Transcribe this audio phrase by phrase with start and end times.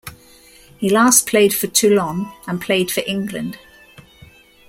[0.79, 3.59] He last played for Toulon and played for England.